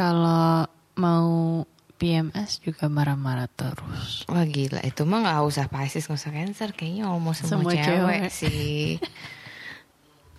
[0.00, 0.64] kalau
[0.96, 1.28] mau
[2.00, 4.24] PMS juga marah-marah terus.
[4.32, 7.84] Wah gila itu mah gak usah Pisces gak usah Cancer Kayaknya almost semua, Semua cewek,
[7.84, 8.20] cewek.
[8.32, 8.96] sih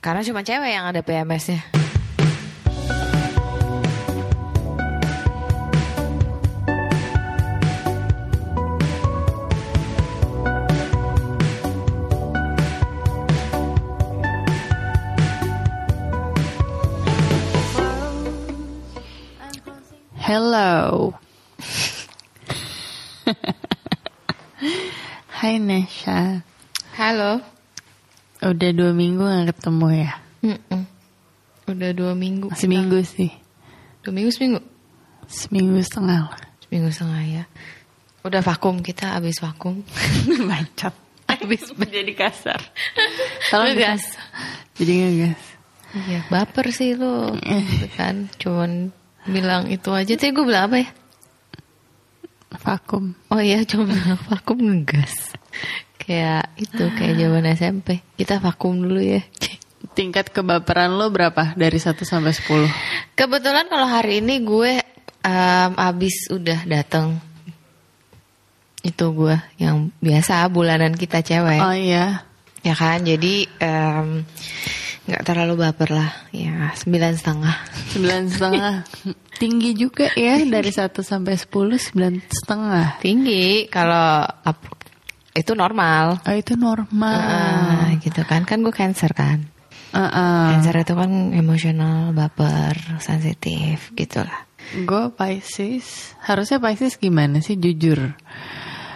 [0.02, 1.62] Karena cuma cewek yang ada PMS-nya
[20.32, 21.12] Hello.
[25.28, 26.40] Hai Nesha.
[26.96, 27.44] Halo
[28.40, 30.12] Udah dua minggu gak ketemu ya?
[30.40, 30.88] Mm-mm.
[31.68, 33.28] Udah dua minggu Seminggu sih.
[34.08, 34.64] Dua minggu seminggu
[35.28, 36.44] Seminggu setengah lah.
[36.64, 37.44] Seminggu setengah ya
[38.24, 39.84] Udah vakum kita abis vakum
[40.48, 40.96] Bacot.
[41.28, 42.64] Abis Jadi kasar.
[43.52, 44.16] Ngegas.
[44.80, 45.42] Jadi ngegas.
[45.92, 48.96] Iya baper sih Gitu kan Cuman
[49.30, 50.90] bilang itu aja Tadi gue bilang apa ya
[52.62, 53.16] Vakum.
[53.32, 55.34] Oh iya bilang vakum ngegas
[55.98, 57.88] Kayak itu Kayak zaman SMP
[58.20, 59.24] Kita vakum dulu ya
[59.98, 61.58] Tingkat kebaperan lo berapa?
[61.58, 63.18] Dari 1 sampai 10?
[63.18, 64.78] Kebetulan kalau hari ini gue
[65.26, 67.18] em, Abis udah dateng
[68.84, 72.28] Itu gue Yang biasa bulanan kita cewek Oh iya.
[72.62, 74.22] Ya kan jadi em,
[75.12, 77.56] nggak terlalu baper lah Ya sembilan setengah
[77.92, 78.74] Sembilan setengah.
[79.36, 82.86] Tinggi juga ya dari 1 sampai 10 sembilan setengah.
[83.04, 84.24] Tinggi Kalau
[85.32, 87.16] itu normal Oh itu normal.
[87.16, 89.44] Ah, gitu kan kan gue cancer kan
[89.92, 94.48] Ah, Cancer itu kan emosional baper sensitif gitulah
[94.88, 96.16] Gue Pisces.
[96.24, 98.16] Harusnya Pisces gimana sih jujur?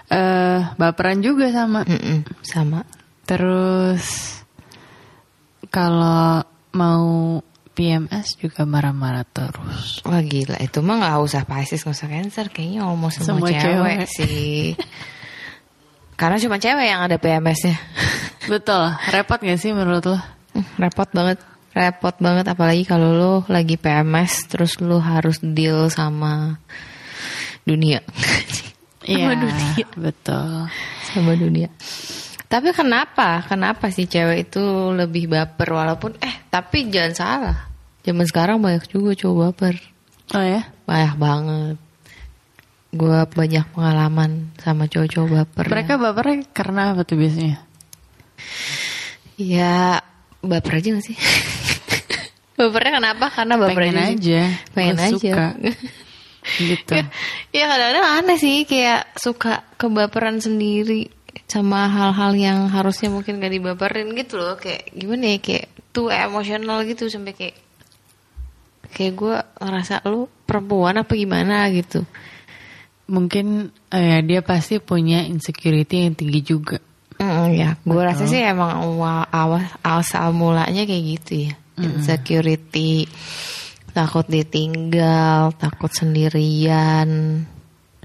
[0.05, 1.83] eh baperan juga sama.
[1.83, 2.85] Mm-mm, sama
[3.25, 4.34] Terus
[5.75, 6.39] kalau
[6.71, 7.43] mau
[7.75, 9.99] PMS juga marah-marah terus.
[10.07, 13.59] Wah gila itu mah nggak usah Pisces nggak usah Cancer kayaknya almost semua, Semua cewek,
[13.59, 13.99] cewek.
[14.07, 14.63] sih
[16.15, 17.75] karena cuma cewek yang ada PMS-nya
[18.47, 18.95] Betul.
[19.11, 20.15] Repot gak sih menurut lo?
[20.55, 21.43] Hmm, repot banget
[21.75, 26.55] repot banget apalagi kalau lo lagi PMS terus lo harus deal sama
[27.67, 27.99] dunia
[29.03, 30.49] Iya, sama dunia betul.
[31.11, 31.67] sama dunia
[32.45, 33.41] tapi kenapa?
[33.45, 34.63] Kenapa sih cewek itu
[34.93, 35.69] lebih baper?
[35.73, 37.57] Walaupun eh tapi jangan salah.
[38.05, 39.75] Zaman sekarang banyak juga cowok baper.
[40.37, 40.61] Oh ya?
[40.85, 41.75] banyak banget.
[42.93, 45.65] Gue banyak pengalaman sama cowok-cowok baper.
[45.67, 47.57] Mereka bapernya karena apa tuh biasanya?
[49.35, 49.99] ya
[50.39, 51.17] baper aja gak sih?
[52.55, 53.25] Bapernya kenapa?
[53.35, 54.41] Karena baper Pengen aja,
[54.71, 55.11] pengen aja.
[55.11, 55.47] suka.
[56.71, 56.93] gitu.
[57.51, 61.09] ya kadang-kadang aneh sih kayak suka kebaperan sendiri
[61.45, 64.55] sama hal-hal yang harusnya mungkin gak dibaperin gitu loh.
[64.55, 67.55] Kayak gimana ya kayak tuh emosional gitu sampai kayak
[68.95, 71.67] kayak gue ngerasa lu perempuan apa gimana?
[71.71, 72.07] gitu.
[73.05, 76.79] Mungkin eh, dia pasti punya insecurity yang tinggi juga.
[77.15, 81.53] Mm, ya, gue rasa sih emang awa- awas asal mulanya kayak gitu ya.
[81.79, 83.07] Insecurity,
[83.95, 87.43] takut ditinggal, takut sendirian,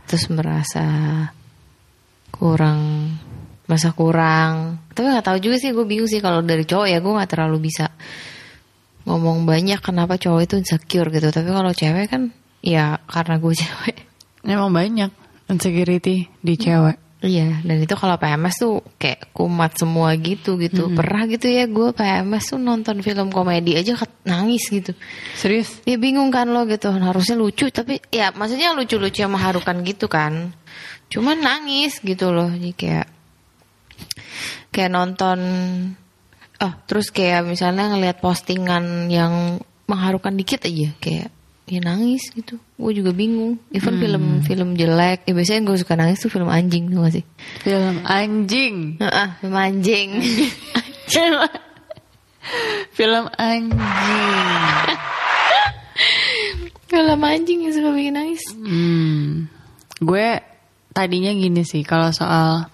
[0.06, 0.86] terus merasa
[2.40, 2.80] kurang,
[3.68, 4.80] merasa kurang.
[4.96, 7.68] Tapi nggak tahu juga sih, gue bingung sih kalau dari cowok ya gue nggak terlalu
[7.68, 7.92] bisa
[9.04, 11.28] ngomong banyak kenapa cowok itu insecure gitu.
[11.28, 12.32] Tapi kalau cewek kan,
[12.64, 13.96] ya karena gue cewek.
[14.48, 15.12] Emang banyak
[15.52, 17.10] insecurity di cewek.
[17.20, 20.88] Iya, dan itu kalau PMS tuh kayak kumat semua gitu gitu.
[20.88, 23.92] Pernah gitu ya gue PMS tuh nonton film komedi aja
[24.24, 24.96] nangis gitu.
[25.36, 25.84] Serius?
[25.84, 30.56] Ya bingung kan lo gitu, harusnya lucu tapi ya maksudnya lucu-lucu yang mengharukan gitu kan.
[31.10, 33.08] Cuman nangis gitu loh, jadi kayak
[34.70, 35.38] kayak nonton
[36.62, 39.58] oh terus kayak misalnya ngelihat postingan yang
[39.90, 41.34] mengharukan dikit aja kayak
[41.70, 42.58] ya nangis gitu.
[42.74, 43.58] Gue juga bingung.
[43.70, 45.22] Even film film jelek.
[45.26, 47.24] Ya biasanya gue suka nangis tuh film anjing tuh sih?
[47.62, 48.98] Film anjing.
[48.98, 50.10] Heeh, film anjing.
[52.94, 53.74] Film anjing.
[56.90, 58.42] film anjing yang suka bikin nangis.
[58.54, 59.50] Hmm.
[59.98, 60.38] Gue
[61.00, 62.68] tadinya gini sih kalau soal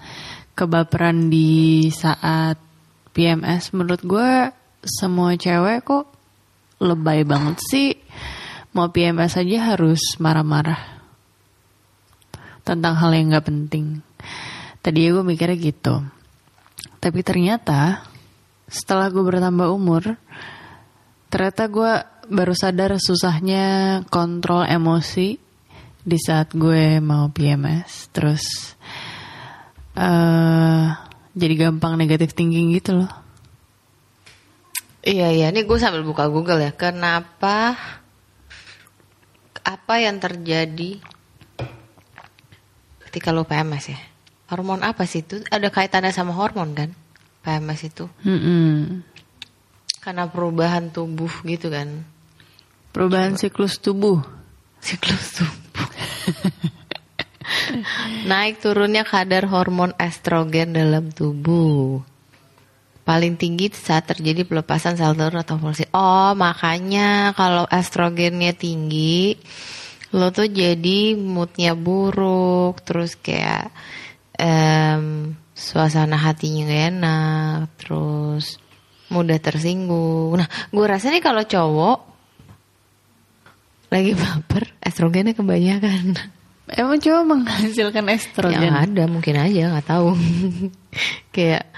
[0.58, 2.58] kebaperan di saat
[3.14, 4.50] PMS menurut gue
[4.82, 6.10] semua cewek kok
[6.82, 7.94] lebay banget sih.
[8.74, 10.98] Mau PMS aja harus marah-marah
[12.66, 14.02] tentang hal yang nggak penting.
[14.82, 16.02] Tadi gue mikirnya gitu.
[16.98, 18.02] Tapi ternyata
[18.66, 20.18] setelah gue bertambah umur,
[21.30, 21.92] ternyata gue
[22.26, 25.45] baru sadar susahnya kontrol emosi
[26.06, 28.14] di saat gue mau PMS.
[28.14, 28.78] Terus
[29.98, 30.86] eh
[31.36, 33.12] jadi gampang negatif thinking gitu loh.
[35.06, 36.70] Iya iya, ini gue sambil buka Google ya.
[36.70, 37.74] Kenapa
[39.66, 41.02] apa yang terjadi
[43.06, 44.00] ketika lo PMS ya?
[44.46, 45.42] Hormon apa sih itu?
[45.50, 46.90] Ada kaitannya sama hormon kan?
[47.46, 49.06] PMS itu Mm-mm.
[50.02, 52.02] karena perubahan tubuh gitu kan?
[52.90, 54.18] Perubahan siklus tubuh.
[54.82, 55.65] Siklus tubuh.
[58.30, 62.02] Naik turunnya kadar hormon estrogen dalam tubuh.
[63.06, 65.86] Paling tinggi saat terjadi pelepasan sel telur atau follikel.
[65.94, 69.38] Oh, makanya kalau estrogennya tinggi,
[70.10, 73.70] lo tuh jadi moodnya buruk, terus kayak
[74.34, 78.58] em, suasana hatinya gak enak, terus
[79.06, 80.42] mudah tersinggung.
[80.42, 82.15] Nah, gue rasa nih kalau cowok
[83.86, 86.18] lagi baper, estrogennya kebanyakan.
[86.66, 88.58] Emang cowok menghasilkan estrogen?
[88.58, 90.10] Yang ada mungkin aja nggak tahu.
[91.34, 91.70] Kayak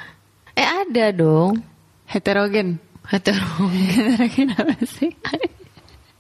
[0.56, 1.60] eh ada dong
[2.08, 2.80] Heterogen.
[3.04, 4.16] heterogen.
[4.16, 5.12] Heterogen apa sih?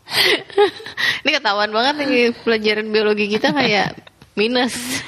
[1.24, 3.96] Ini ketahuan banget nih pelajaran biologi kita kayak
[4.36, 5.00] minus.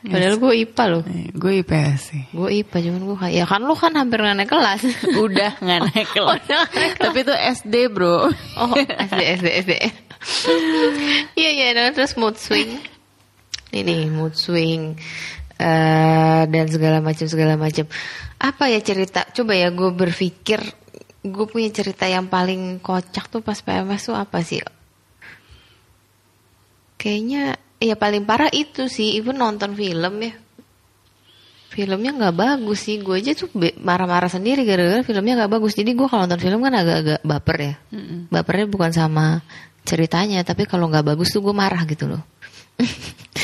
[0.00, 1.02] Padahal gue IPA loh.
[1.36, 2.22] gue IPS sih.
[2.32, 4.80] Gue IPA cuman gue ya kan lu kan hampir nggak naik kelas.
[5.16, 6.40] Udah nggak naik kelas.
[6.48, 7.00] Naik kelas.
[7.00, 8.28] Tapi itu SD bro.
[8.56, 9.72] Oh SD SD SD.
[11.40, 12.76] Iya iya nah, terus mood swing.
[13.70, 14.98] Ini mood swing
[15.60, 17.84] eh dan segala macam segala macam.
[18.40, 19.28] Apa ya cerita?
[19.28, 20.60] Coba ya gue berpikir
[21.20, 24.64] gue punya cerita yang paling kocak tuh pas PMS tuh apa sih?
[26.96, 30.32] Kayaknya ya paling parah itu sih, even nonton film ya.
[31.70, 33.46] Filmnya nggak bagus sih, gue aja tuh
[33.78, 35.76] marah-marah sendiri gara-gara filmnya nggak bagus.
[35.76, 37.74] Jadi gue kalau nonton film kan agak-agak baper ya.
[38.32, 39.44] Bapernya bukan sama
[39.84, 42.22] ceritanya, tapi kalau nggak bagus tuh gue marah gitu loh.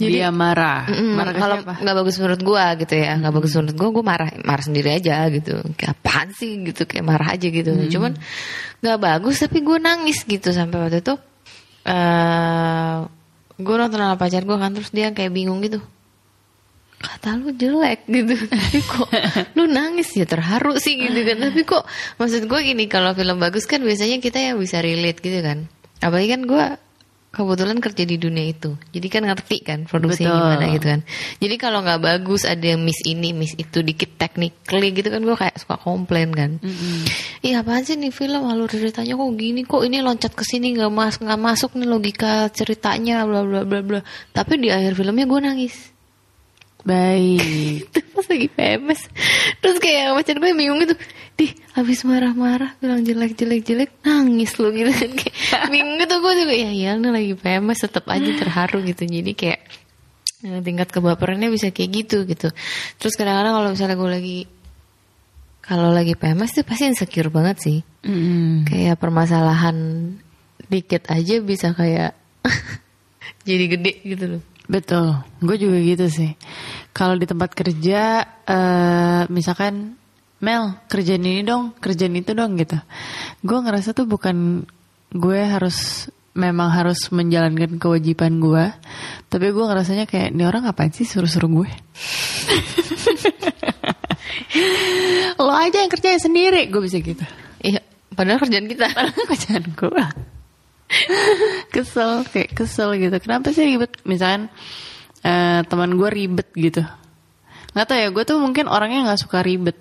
[0.00, 0.88] Dia marah.
[0.88, 4.64] Ke kalau nggak bagus menurut gue gitu ya, nggak bagus menurut gue, gue marah, marah
[4.64, 5.60] sendiri aja gitu.
[5.76, 7.68] Kayak apaan sih gitu, kayak marah aja gitu.
[7.92, 8.16] Cuman
[8.80, 11.14] nggak bagus, tapi gue nangis gitu sampai waktu itu.
[11.80, 12.96] eh
[13.60, 15.84] gue nonton sama pacar gue kan, terus dia kayak bingung gitu.
[17.00, 19.08] Kata lu jelek gitu, tapi kok
[19.56, 21.36] lu nangis ya terharu sih gitu kan.
[21.48, 21.84] Tapi kok
[22.16, 25.68] maksud gue gini, kalau film bagus kan biasanya kita yang bisa relate gitu kan.
[26.00, 26.64] Apalagi kan gue
[27.30, 28.74] kebetulan kerja di dunia itu.
[28.90, 30.42] Jadi kan ngerti kan produksinya Betul.
[30.42, 31.00] gimana gitu kan.
[31.38, 35.36] Jadi kalau nggak bagus ada yang miss ini miss itu dikit technically gitu kan gue
[35.38, 36.58] kayak suka komplain kan.
[37.46, 38.42] Iya apaan sih nih film?
[38.50, 39.62] Alur ceritanya kok gini?
[39.62, 40.74] Kok ini loncat ke sini?
[40.74, 44.00] Nggak mas nggak masuk nih logika ceritanya bla bla bla bla.
[44.34, 45.74] Tapi di akhir filmnya gue nangis
[46.84, 47.88] Baik.
[48.16, 49.00] pas lagi PMS
[49.60, 50.94] terus kayak macam gue bingung gitu.
[51.36, 55.10] Di habis marah-marah bilang jelek-jelek-jelek nangis lu gitu kan.
[55.16, 56.54] Kayak bingung gitu gue juga.
[56.56, 59.02] Ya ya nih lagi PMS tetap aja terharu gitu.
[59.04, 59.60] Jadi kayak
[60.44, 62.48] eh, tingkat kebaperannya bisa kayak gitu gitu.
[63.00, 64.38] Terus kadang-kadang kalau misalnya gue lagi
[65.60, 67.78] kalau lagi PMS tuh pasti insecure banget sih.
[68.00, 68.64] Mm-mm.
[68.64, 69.76] kayak permasalahan
[70.72, 72.16] dikit aja bisa kayak
[73.48, 74.42] jadi gede gitu loh.
[74.70, 76.30] Betul, gue juga gitu sih.
[76.90, 79.96] Kalau di tempat kerja, eh misalkan
[80.40, 82.80] Mel kerjaan ini dong, kerjaan itu dong gitu.
[83.44, 84.64] Gue ngerasa tuh bukan
[85.12, 88.72] gue harus memang harus menjalankan kewajiban gue,
[89.28, 91.70] tapi gue ngerasanya kayak ini orang ngapain sih suruh-suruh gue?
[95.44, 97.24] Lo aja yang kerjain sendiri, gue bisa gitu.
[97.60, 97.84] iya
[98.20, 98.86] padahal kerjaan kita
[99.30, 100.04] kerjaan gue
[101.74, 104.50] kesel kayak kesel gitu kenapa sih ribet misalkan
[105.24, 106.82] eh, teman gue ribet gitu.
[107.74, 109.76] Nggak tahu ya gue tuh mungkin orangnya nggak suka ribet.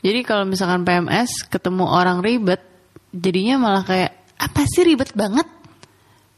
[0.00, 2.64] Jadi kalau misalkan PMS ketemu orang ribet
[3.12, 5.44] jadinya malah kayak apa sih ribet banget?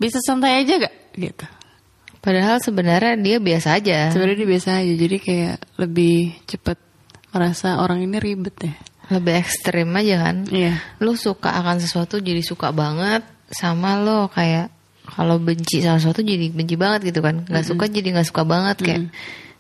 [0.00, 1.46] Bisa santai aja gak gitu.
[2.18, 4.10] Padahal sebenarnya dia biasa aja.
[4.10, 6.78] sebenarnya dia biasa aja jadi kayak lebih cepet
[7.30, 8.74] merasa orang ini ribet ya.
[9.14, 10.36] Lebih ekstrim aja kan.
[10.50, 10.82] iya.
[10.98, 14.72] Lu suka akan sesuatu jadi suka banget sama lo kayak
[15.12, 17.44] kalau benci sama sesuatu jadi benci banget gitu kan.
[17.44, 19.02] Gak suka jadi gak suka banget kayak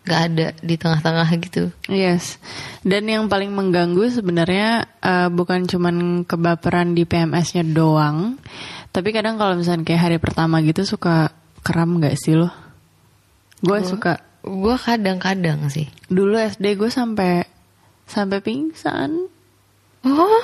[0.02, 1.70] gak ada di tengah-tengah gitu.
[1.86, 2.42] Yes,
[2.82, 8.34] dan yang paling mengganggu sebenarnya eh, bukan cuman kebaperan di PMS-nya doang,
[8.90, 11.30] tapi kadang kalau misalnya kayak hari pertama gitu suka
[11.62, 12.50] kram nggak sih lo?
[13.62, 14.18] Gue suka.
[14.42, 15.86] Gue kadang-kadang sih.
[16.10, 17.46] Dulu SD gue sampai
[18.10, 19.30] sampai pingsan.
[20.02, 20.42] Oh,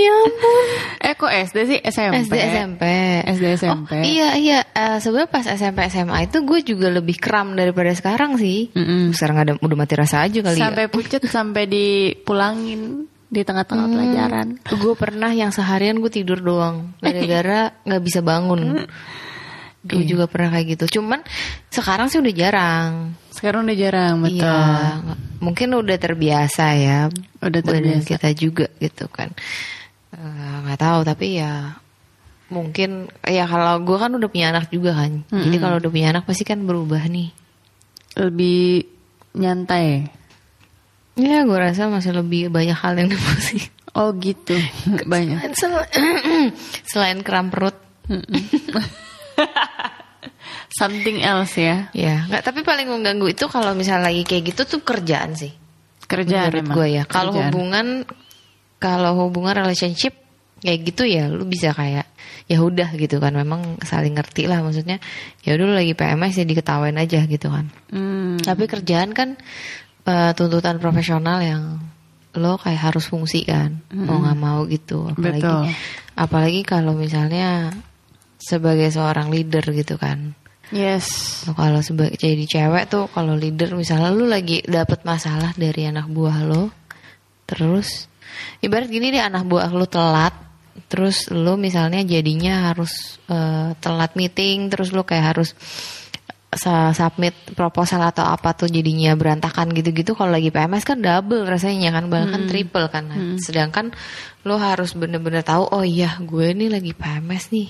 [0.00, 0.64] ya ampun.
[0.98, 2.24] Eh kok SD sih SMP?
[2.24, 2.82] SD SMP.
[3.28, 3.90] SD SMP.
[4.00, 4.58] Oh, iya iya.
[4.64, 8.72] Eh, Sebenarnya pas SMP SMA itu gue juga lebih kram daripada sekarang sih.
[8.72, 9.12] Mm-mm.
[9.12, 10.72] Sekarang ada udah mati rasa aja kali ya.
[10.72, 13.94] Sampai pucet sampai dipulangin di tengah-tengah Hmm.
[13.94, 14.46] pelajaran.
[14.80, 18.88] Gue pernah yang seharian gue tidur doang gara-gara nggak bisa bangun.
[19.84, 20.16] Gue Iya.
[20.16, 20.98] juga pernah kayak gitu.
[20.98, 21.20] Cuman
[21.68, 23.12] sekarang sih udah jarang.
[23.28, 24.48] Sekarang udah jarang betul.
[24.48, 25.12] Iya,
[25.44, 26.98] mungkin udah terbiasa ya.
[27.44, 28.08] Udah badan terbiasa.
[28.08, 29.28] kita juga gitu kan.
[30.16, 31.76] Eh, Nggak tahu tapi ya
[32.48, 35.20] mungkin ya kalau gue kan udah punya anak juga kan.
[35.28, 37.28] Jadi kalau udah punya anak pasti kan berubah nih.
[38.16, 38.88] Lebih
[39.36, 40.08] nyantai.
[41.14, 43.68] Ya gue rasa masih lebih banyak hal yang emosi.
[43.92, 44.56] Oh gitu.
[45.04, 45.52] Banyak.
[45.52, 45.86] Selain,
[46.90, 47.76] selain kram perut.
[50.74, 51.86] Something else ya.
[51.94, 52.42] Ya, nggak.
[52.42, 55.54] Tapi paling mengganggu itu kalau misalnya lagi kayak gitu tuh kerjaan sih.
[56.10, 56.76] Kerjaan menurut emang.
[56.76, 57.02] gue ya.
[57.06, 57.86] Kalau hubungan,
[58.82, 60.18] kalau hubungan relationship
[60.58, 62.10] kayak gitu ya, lu bisa kayak
[62.50, 63.38] ya udah gitu kan.
[63.38, 64.98] Memang saling ngerti lah maksudnya.
[65.46, 67.70] Ya udah lu lagi PMS ya diketawain aja gitu kan.
[67.94, 68.42] Hmm.
[68.42, 69.38] Tapi kerjaan kan
[70.10, 71.78] eh, tuntutan profesional yang
[72.34, 75.06] lo kayak harus fungsi kan, mau nggak mau gitu.
[75.06, 75.64] Apalagi Betul.
[76.18, 77.70] apalagi kalau misalnya
[78.42, 80.34] sebagai seorang leader gitu kan.
[80.72, 81.06] Yes.
[81.44, 86.40] Kalau sebagai jadi cewek tuh kalau leader misalnya lu lagi dapet masalah dari anak buah
[86.46, 86.72] lo,
[87.44, 88.08] terus
[88.64, 90.32] ibarat gini deh anak buah lo telat,
[90.88, 95.52] terus lo misalnya jadinya harus eh, telat meeting, terus lo kayak harus
[96.94, 102.06] submit proposal atau apa tuh jadinya berantakan gitu-gitu kalau lagi PMS kan double rasanya kan
[102.06, 103.10] bahkan triple kan.
[103.10, 103.90] Nah, sedangkan
[104.46, 107.68] lo harus bener-bener tahu oh iya gue nih lagi PMS nih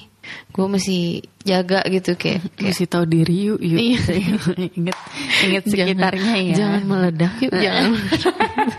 [0.54, 3.78] gue mesti jaga gitu kayak kayak Mesti tahu diri yuk, yuk.
[3.80, 4.00] Iya.
[4.78, 4.98] ingat
[5.44, 6.54] ingat sekitarnya ya.
[6.56, 7.92] Jangan meledak yuk, jangan.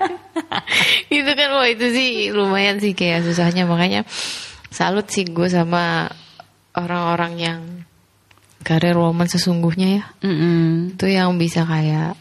[1.17, 4.03] itu kan wah itu sih lumayan sih kayak susahnya makanya
[4.69, 6.11] salut sih gue sama
[6.75, 7.61] orang-orang yang
[8.65, 10.03] karir woman sesungguhnya ya.
[10.25, 10.97] Mm-mm.
[10.97, 12.17] Itu yang bisa kayak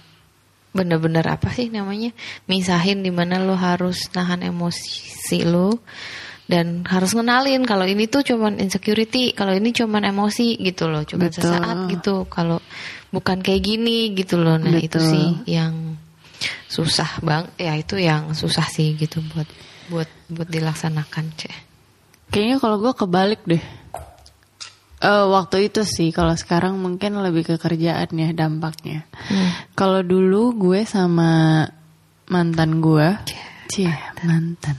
[0.75, 2.11] bener-bener apa sih namanya
[2.51, 5.79] misahin di mana lo harus nahan emosi lo
[6.45, 11.33] dan harus ngenalin kalau ini tuh cuman insecurity kalau ini cuman emosi gitu loh cuman
[11.33, 11.41] Betul.
[11.41, 12.61] sesaat gitu kalau
[13.09, 15.09] bukan kayak gini gitu loh nah itu Betul.
[15.09, 15.97] sih yang
[16.69, 19.49] susah bang ya itu yang susah sih gitu buat
[19.89, 21.75] buat buat dilaksanakan ceh
[22.35, 23.63] Kayaknya kalau gue kebalik deh.
[25.05, 29.07] Eh waktu itu sih, kalau sekarang mungkin lebih ke kerjaan ya dampaknya.
[29.79, 31.63] Kalau dulu gue sama
[32.27, 33.07] mantan gue,
[33.71, 34.77] cie mantan,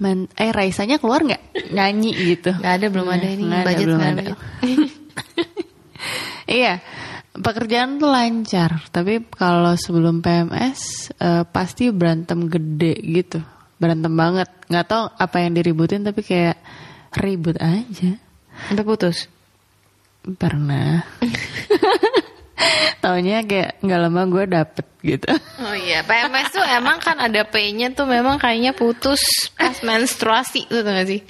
[0.00, 2.50] Man- eh Raisanya keluar nggak nyanyi gitu?
[2.56, 4.22] nggak ada belum ada ini Nggak ada, belum ada.
[6.42, 6.82] Iya,
[7.32, 13.38] pekerjaan tuh lancar, tapi kalau sebelum PMS eh, pasti berantem gede gitu,
[13.78, 14.50] berantem banget.
[14.68, 16.58] Nggak tahu apa yang diributin, tapi kayak
[17.16, 18.18] ribut aja.
[18.68, 19.30] sampai putus
[20.22, 21.02] Pernah.
[23.02, 25.28] Taunya kayak nggak lama gue dapet gitu.
[25.58, 29.20] Oh iya, PMS tuh emang kan ada P-nya tuh memang kayaknya putus
[29.58, 31.20] pas menstruasi tuh tau gak sih?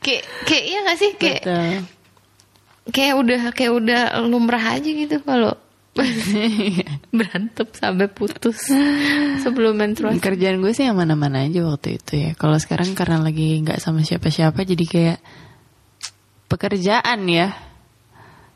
[0.00, 1.10] Kayak kayak iya gak sih?
[1.20, 1.68] Kayak Betul.
[2.88, 5.52] kayak udah kayak udah lumrah aja gitu kalau
[7.18, 8.70] berantem sampai putus
[9.42, 10.22] sebelum menstruasi.
[10.22, 12.30] Kerjaan gue sih yang mana-mana aja waktu itu ya.
[12.38, 15.18] Kalau sekarang karena lagi nggak sama siapa-siapa, jadi kayak
[16.46, 17.50] pekerjaan ya.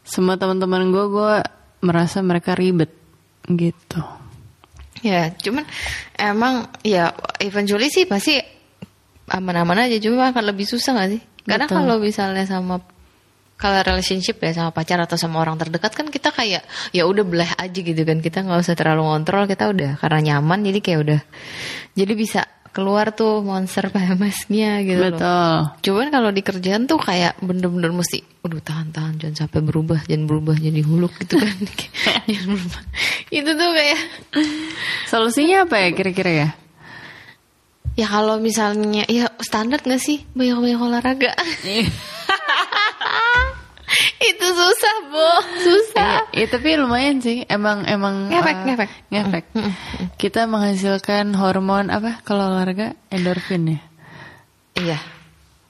[0.06, 1.34] Semua teman-teman gue, gue
[1.82, 2.94] merasa mereka ribet
[3.50, 4.00] gitu.
[5.02, 5.66] Ya, cuman
[6.14, 7.10] emang ya
[7.42, 8.38] eventually sih pasti
[9.26, 11.22] aman-aman aja cuma akan lebih susah gak sih?
[11.42, 11.76] Karena Betul.
[11.82, 12.78] kalau misalnya sama
[13.58, 17.52] kalau relationship ya sama pacar atau sama orang terdekat kan kita kayak ya udah belah
[17.62, 21.20] aja gitu kan kita nggak usah terlalu ngontrol kita udah karena nyaman jadi kayak udah
[21.94, 25.20] jadi bisa keluar tuh monster PMS-nya gitu loh.
[25.20, 25.56] Betul.
[25.84, 30.56] Cuman kalau di kerjaan tuh kayak bener-bener mesti, aduh tahan-tahan jangan sampai berubah, jangan berubah
[30.56, 31.56] jadi huluk gitu kan.
[32.32, 32.82] Jangan berubah.
[33.28, 34.00] Itu tuh kayak
[35.10, 36.48] Solusinya apa ya kira-kira ya?
[37.92, 41.32] Ya kalau misalnya ya standar gak sih banyak-banyak olahraga.
[44.42, 45.30] Itu susah, Bo.
[45.62, 46.14] Susah.
[46.34, 47.46] Ya, tapi lumayan sih.
[47.46, 48.90] Emang emang Ngefek, eh, ngefek.
[49.08, 49.44] ngefek.
[50.18, 53.80] Kita menghasilkan hormon apa kalau olahraga endorfin ya.
[54.74, 54.98] Iya.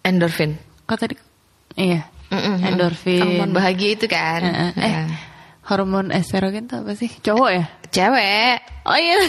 [0.02, 0.56] Endorfin.
[0.88, 1.14] Kok tadi?
[1.76, 2.08] Iya.
[2.32, 2.64] Mm-mm.
[2.64, 3.20] Endorfin.
[3.20, 4.40] Hormon bahagia itu kan.
[4.40, 5.02] Eh, eh, eh, Ya.
[5.68, 7.12] hormon estrogen tuh apa sih?
[7.20, 7.64] Cowok ya?
[7.92, 8.56] Cewek.
[8.88, 9.20] Oh iya.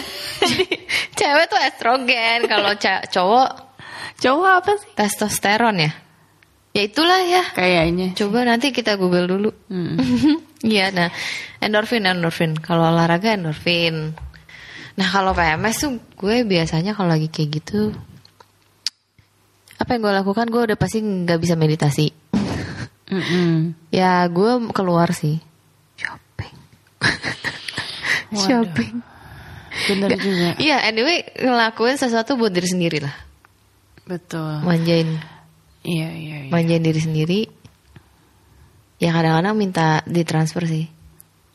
[1.20, 3.50] Cewek tuh estrogen, kalau cowok
[4.14, 4.88] Cowok apa sih?
[4.96, 5.92] testosteron ya.
[6.74, 7.42] Ya itulah ya.
[7.54, 8.18] Kayaknya.
[8.18, 9.50] Coba nanti kita Google dulu.
[9.70, 9.96] Hmm.
[10.64, 11.12] Iya, nah
[11.60, 12.56] endorfin endorfin.
[12.56, 14.16] Kalau olahraga endorfin.
[14.96, 17.92] Nah kalau PMS tuh gue biasanya kalau lagi kayak gitu,
[19.76, 22.08] apa yang gue lakukan gue udah pasti nggak bisa meditasi.
[23.94, 25.38] Ya gue keluar sih,
[25.94, 26.56] shopping,
[28.48, 29.04] shopping.
[29.86, 30.56] Bener juga.
[30.58, 33.14] Iya, anyway ngelakuin sesuatu buat diri sendiri lah,
[34.08, 34.64] Betul.
[34.66, 35.20] manjain,
[35.84, 36.36] Iya iya.
[36.48, 36.50] iya.
[36.50, 37.40] manjain diri sendiri.
[38.96, 40.86] Ya kadang-kadang minta ditransfer sih.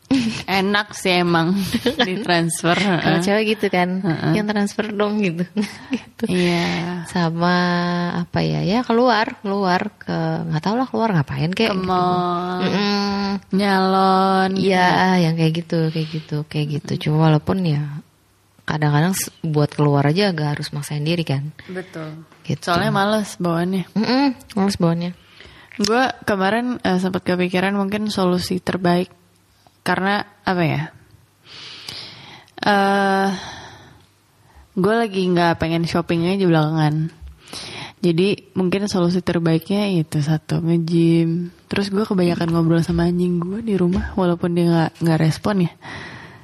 [0.50, 1.54] Enak sih emang
[2.08, 2.78] ditransfer.
[2.78, 4.34] Kalau cewek gitu kan, Heeh.
[4.38, 5.46] yang transfer dong gitu.
[5.94, 6.24] gitu.
[6.26, 7.06] Iya.
[7.06, 7.56] Sama
[8.26, 8.66] apa ya?
[8.66, 10.18] Ya keluar, keluar ke
[10.50, 11.74] nggak tahu lah keluar ngapain Ke kayak.
[11.78, 11.86] gitu.
[11.86, 13.26] mall, Mm-mm.
[13.54, 14.52] nyalon.
[14.58, 14.90] Iya,
[15.30, 17.10] yang kayak gitu, kayak gitu, kayak gitu.
[17.10, 17.82] Cuma walaupun ya
[18.70, 21.50] kadang-kadang buat keluar aja agak harus maksain diri kan.
[21.66, 22.22] Betul.
[22.46, 22.62] Gitu.
[22.62, 23.90] Soalnya males bawaannya.
[23.98, 25.12] Mm-mm, males bawanya.
[25.82, 29.10] Gue kemarin eh, sempat kepikiran mungkin solusi terbaik
[29.82, 30.84] karena apa ya?
[32.60, 33.32] eh
[34.76, 37.10] gue lagi nggak pengen shopping aja belakangan.
[38.00, 41.52] Jadi mungkin solusi terbaiknya itu satu nge-gym.
[41.68, 45.72] Terus gue kebanyakan ngobrol sama anjing gue di rumah walaupun dia nggak nggak respon ya.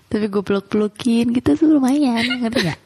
[0.06, 2.80] Tapi gue peluk-pelukin gitu tuh lumayan, ngerti gak?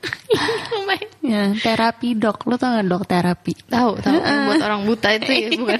[1.31, 3.53] ya, terapi dok, lo tau gak dok terapi?
[3.67, 5.79] Tahu, tahu yang buat orang buta itu ya bukan?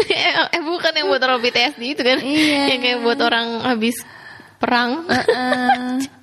[0.58, 2.18] eh bukan yang buat orang PTSD itu kan?
[2.18, 2.60] Iya.
[2.74, 3.96] Yang kayak buat orang habis
[4.58, 5.06] perang.
[5.06, 6.21] Heeh.